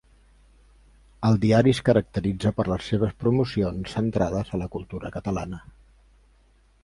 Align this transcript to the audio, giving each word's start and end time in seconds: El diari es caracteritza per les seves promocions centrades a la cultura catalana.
El 1.27 1.35
diari 1.43 1.73
es 1.77 1.81
caracteritza 1.89 2.53
per 2.61 2.65
les 2.71 2.89
seves 2.93 3.13
promocions 3.25 3.93
centrades 3.99 4.49
a 4.57 4.61
la 4.63 4.69
cultura 4.77 5.13
catalana. 5.19 5.61